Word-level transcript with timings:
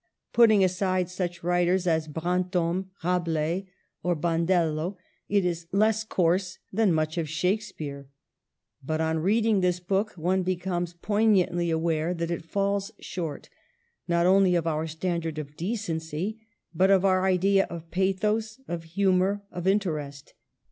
Putting 0.33 0.63
aside 0.63 1.09
such 1.11 1.43
writers 1.43 1.85
as 1.85 2.07
Brantome, 2.07 2.89
Rabelais, 3.03 3.67
or 4.01 4.15
Bandello, 4.15 4.97
it 5.29 5.45
is 5.45 5.67
less 5.71 6.03
coarse 6.03 6.57
than 6.73 6.91
much 6.91 7.19
of 7.19 7.29
Shakspeare. 7.29 8.07
But 8.83 8.99
on 8.99 9.19
read 9.19 9.45
ing 9.45 9.59
this 9.59 9.79
book 9.79 10.13
one 10.13 10.41
becomes 10.41 10.95
poignantly 10.95 11.69
aware 11.69 12.15
that 12.15 12.31
it 12.31 12.43
falls 12.49 12.89
short, 12.99 13.49
not 14.07 14.25
only 14.25 14.55
of 14.55 14.65
our 14.65 14.87
standard 14.87 15.37
of 15.37 15.55
decency, 15.55 16.41
but 16.73 16.89
of 16.89 17.05
our 17.05 17.23
idea 17.23 17.65
of 17.69 17.91
pathos, 17.91 18.59
of 18.67 18.85
humor, 18.85 19.43
of 19.51 19.67
interest. 19.67 20.33